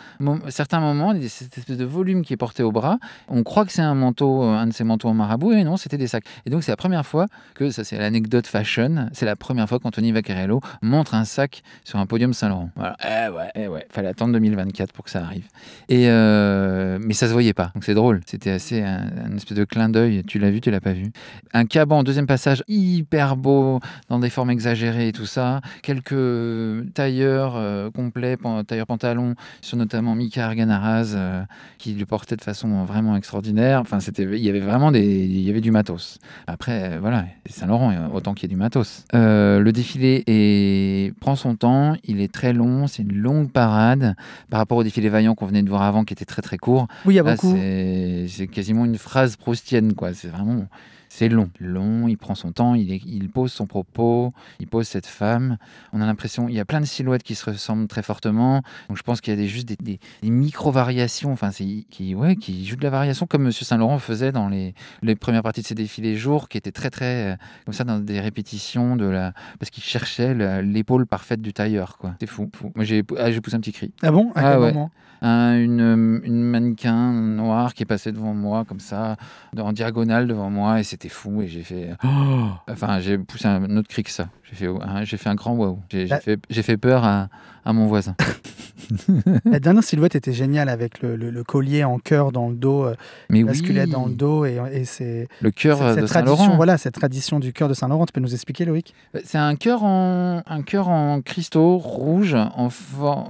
[0.50, 3.44] certains moments, il y a cette espèce de volume qui est porté au bras, on
[3.44, 6.08] croit que c'est un manteau, un de ces manteaux en marabout, et non, c'était des
[6.08, 6.26] sacs.
[6.46, 9.80] Et donc c'est la première fois que, ça c'est l'anecdote fashion, c'est la première fois
[9.80, 12.70] qu'Anthony Vaccarello montre un sac sur un podium Saint-Laurent.
[12.76, 12.96] Voilà.
[13.04, 15.46] Eh ouais, eh ouais, fallait attendre 2024 pour que ça arrive.
[15.90, 18.22] Et euh, mais ça se voyait pas, donc c'est drôle.
[18.26, 20.24] C'était assez un, espèce de clin d'œil.
[20.26, 21.12] Tu l'as vu, tu l'as pas vu.
[21.54, 25.62] Un caban, deuxième passage, hyper beau, dans des formes exagérées et tout ça.
[25.82, 31.44] Quelques tailleurs euh, complets, tailleurs pantalons, sur notamment Mika Arganaraz, euh,
[31.78, 33.82] qui le portait de façon vraiment extraordinaire.
[33.82, 36.20] Enfin, c'était, il y avait vraiment des, il y avait du matos.
[36.48, 39.06] Après, euh, voilà, Saint-Laurent, euh, autant qu'il y ait du matos.
[39.14, 44.16] Le défilé prend son temps, il est très long, c'est une longue parade
[44.50, 46.88] par rapport au défilé Vaillant qu'on venait de voir avant, qui était très très court.
[47.06, 47.56] Oui, il y a beaucoup.
[47.56, 50.14] c'est c'est quasiment une phrase proustienne, quoi.
[50.14, 50.68] C'est vraiment.
[51.16, 54.88] C'est long, long, il prend son temps, il, est- il pose son propos, il pose
[54.88, 55.58] cette femme.
[55.94, 58.64] On a l'impression, il y a plein de silhouettes qui se ressemblent très fortement.
[58.90, 62.16] Donc je pense qu'il y a des, juste des, des- des micro-variations, enfin, c'est- qui,
[62.16, 63.52] ouais, qui jouent de la variation, comme M.
[63.52, 64.74] Saint-Laurent faisait dans les,
[65.04, 68.00] les premières parties de ses défilés jours, qui étaient très, très, euh, comme ça, dans
[68.00, 69.34] des répétitions, de la...
[69.60, 72.16] parce qu'il cherchait l'épaule parfaite du tailleur, quoi.
[72.20, 72.72] C'est fou, fou.
[72.74, 73.94] Moi, j'ai ah, poussé un petit cri.
[74.02, 74.32] Ah bon?
[74.34, 74.74] À Ah quel ouais.
[74.74, 74.90] moment?
[75.26, 79.16] Un- une, une mannequin noire qui est passée devant moi comme ça,
[79.58, 81.42] en diagonale devant moi, et c'était fou.
[81.42, 81.92] Et j'ai fait.
[82.04, 84.30] Oh enfin, j'ai poussé un autre cri que ça.
[84.50, 85.82] J'ai fait, un- j'ai fait un grand waouh.
[85.90, 87.30] J'ai Bah- fait, j'ai fait peur à,
[87.66, 88.16] à mon voisin.
[89.46, 92.84] La dernière silhouette était géniale avec le, le- le collier en cœur dans le dos,
[92.86, 92.96] euh,
[93.30, 96.08] Mais la oui, squelette dans le dos et, et c'est le cœur euh, cette de
[96.08, 96.56] tradition, Saint-Laurent.
[96.58, 98.06] voilà, cette tradition du cœur de Saint-Laurent.
[98.06, 98.94] Tu peux nous expliquer, Loïc?
[99.24, 102.70] C'est un cœur en un cœur en cristaux rouge en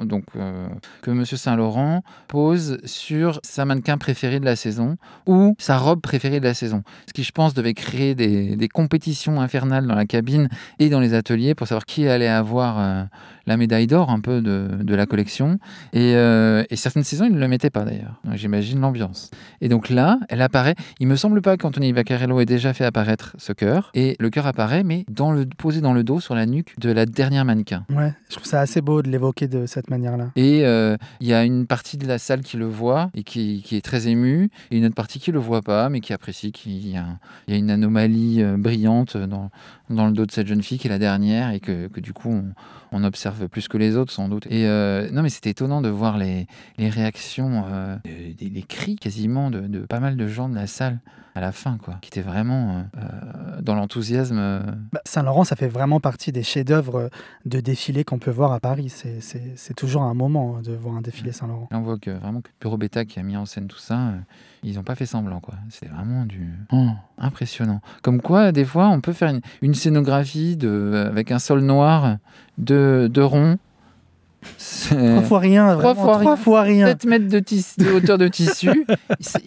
[0.04, 0.68] donc euh,
[1.02, 6.40] que Monsieur Saint-Laurent pose sur sa mannequin préférée de la saison ou sa robe préférée
[6.40, 6.82] de la saison.
[7.08, 11.00] Ce qui, je pense, devait créer des, des compétitions infernales dans la cabine et dans
[11.00, 13.04] les ateliers pour savoir qui allait avoir euh,
[13.46, 15.60] la médaille d'or un peu de, de la collection.
[15.94, 18.20] Et, euh, et certaines saisons, ils ne le mettaient pas d'ailleurs.
[18.34, 19.32] J'imagine l'ambiance.
[19.62, 20.76] Et donc là, elle apparaît.
[21.00, 23.92] Il me semble pas qu'Anthony Vaccarello ait déjà fait apparaître ce cœur.
[23.94, 26.92] Et le cœur apparaît, mais dans le, posé dans le dos, sur la nuque de
[26.92, 27.86] la dernière mannequin.
[27.90, 30.32] Ouais, je trouve ça assez beau de l'évoquer de cette manière-là.
[30.36, 33.62] Et euh, il y a une partie de la salle qui le voit et qui,
[33.64, 36.52] qui est très émue, et une autre partie qui le voit pas, mais qui apprécie
[36.52, 37.06] qu'il y a,
[37.48, 39.50] il y a une anomalie euh, brillante dans,
[39.94, 42.14] dans le dos de cette jeune fille qui est la dernière, et que, que du
[42.14, 42.30] coup
[42.92, 44.46] on, observe plus que les autres sans doute.
[44.48, 49.50] Et euh, non, mais c'était étonnant de voir les, les réactions, euh, les cris quasiment
[49.50, 51.00] de, de pas mal de gens de la salle
[51.36, 54.38] à la fin, quoi, qui étaient vraiment euh, euh, dans l'enthousiasme.
[54.38, 54.60] euh,
[54.92, 57.10] Bah, Saint-Laurent, ça fait vraiment partie des chefs-d'œuvre
[57.46, 58.90] de défilés qu'on peut voir à Paris.
[58.90, 61.68] C'est- toujours un moment hein, de voir un défilé Saint-Laurent.
[61.72, 64.18] On voit que vraiment que Bureau Beta qui a mis en scène tout ça, euh,
[64.64, 65.56] ils n'ont pas fait semblant, quoi.
[65.70, 67.82] C'est vraiment du Oh, impressionnant.
[68.04, 72.18] Comme quoi, des fois, on peut faire une, une scénographie de, avec un sol noir,
[72.60, 73.58] de, de rond.
[74.90, 76.36] Trois fois rien, trois vraiment, fois trois rien.
[76.38, 76.88] fois rien.
[76.88, 78.86] 7 mètres de, hauteur de tissu.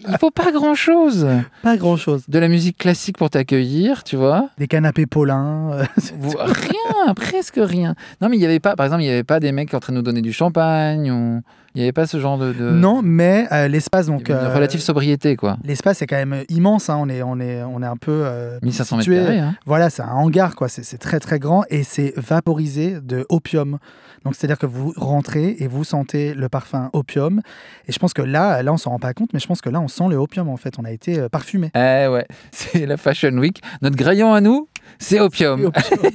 [0.09, 1.27] Il faut pas grand chose.
[1.63, 2.25] Pas grand-chose.
[2.29, 4.49] De la musique classique pour t'accueillir, tu vois.
[4.59, 5.71] Des canapés Paulin.
[5.73, 5.85] euh,
[6.47, 7.95] Rien, presque rien.
[8.21, 9.81] Non, mais il n'y avait pas, par exemple, il n'y avait pas des mecs en
[9.81, 11.11] train de nous donner du champagne.
[11.11, 11.41] Ou...
[11.75, 12.53] Il n'y avait pas ce genre de.
[12.55, 14.31] de- Non, mais euh, l'espace, Il y donc.
[14.31, 15.59] avait une euh, relative sobriété, quoi.
[15.63, 16.97] L'espace est quand même immense, hein.
[16.99, 18.23] on, est, on, est, on est un peu.
[18.25, 19.39] euh, 1500 mètres carrés.
[19.41, 19.57] Hein.
[19.67, 20.69] Voilà, c'est un hangar, quoi.
[20.69, 23.79] C'est c'est très très grand et c'est vaporisé de opium.
[24.27, 27.43] Donc c'est-à-dire que vous rentrez et vous sentez le parfum opium.
[27.87, 29.71] Et je pense que là, là on s'en rend pas compte, mais je pense que
[29.71, 30.81] là on sent le opium en fait.
[30.81, 31.71] On a été euh, parfumé.
[31.77, 33.63] Eh ouais, c'est la Fashion Week.
[33.83, 34.67] Notre graillon à nous,
[34.99, 35.71] c'est opium.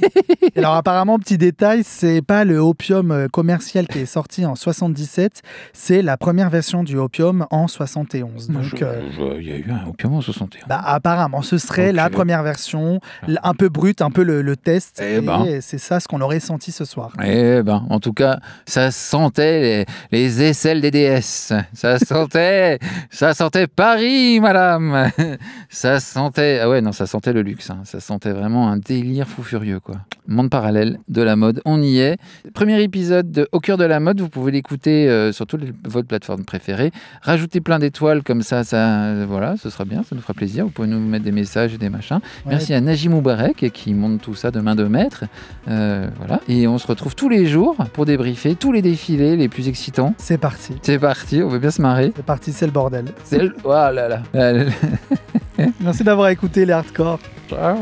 [0.56, 5.42] Alors apparemment, petit détail, c'est pas le opium euh, commercial qui est sorti en 77,
[5.74, 8.50] c'est la première version du opium en 71.
[8.50, 9.02] Moi, Donc euh,
[9.40, 10.68] Il y a eu un opium en 61.
[10.68, 14.56] bah, apparemment, ce serait la première version, l- un peu brute, un peu le, le
[14.56, 15.02] test.
[15.04, 15.60] Eh et ben.
[15.62, 17.14] c'est ça ce qu'on aurait senti ce soir.
[17.24, 21.54] Eh ben, en tout cas, ça sentait les, les aisselles des déesses.
[21.74, 22.80] Ça sentait,
[23.10, 25.10] ça sentait Paris, madame.
[25.70, 27.70] Ça sentait, ah ouais, non, ça sentait le luxe.
[27.70, 27.80] hein.
[27.86, 28.32] Ça sentait
[28.62, 29.96] vraiment un délire fou furieux, quoi.
[30.28, 32.18] Monde parallèle de la mode, on y est.
[32.54, 35.74] Premier épisode de Au cœur de la mode, vous pouvez l'écouter euh, sur toutes les-
[35.86, 36.92] votre plateforme préférée.
[37.22, 40.66] Rajoutez plein d'étoiles comme ça, ça, euh, voilà, ce sera bien, ça nous fera plaisir.
[40.66, 42.20] Vous pouvez nous mettre des messages et des machins.
[42.46, 42.52] Ouais.
[42.52, 45.24] Merci à Najim Moubarek qui monte tout ça de main de maître.
[45.68, 46.40] Euh, voilà.
[46.48, 50.14] Et on se retrouve tous les jours pour débriefer tous les défilés les plus excitants.
[50.18, 50.76] C'est parti.
[50.84, 52.14] C'est parti, on veut bien se marrer.
[52.16, 53.06] C'est parti, c'est le bordel.
[53.24, 53.56] C'est le...
[53.64, 54.22] Oh là là.
[55.82, 57.20] Merci d'avoir écouté les hardcore.
[57.50, 57.78] Ciao.